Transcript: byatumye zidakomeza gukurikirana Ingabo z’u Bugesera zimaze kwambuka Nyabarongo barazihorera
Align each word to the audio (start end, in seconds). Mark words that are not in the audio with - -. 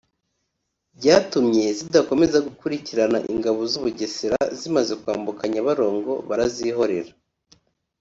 byatumye 0.97 1.63
zidakomeza 1.77 2.37
gukurikirana 2.47 3.17
Ingabo 3.33 3.59
z’u 3.71 3.81
Bugesera 3.83 4.39
zimaze 4.59 4.93
kwambuka 5.01 5.43
Nyabarongo 5.53 6.13
barazihorera 6.27 7.11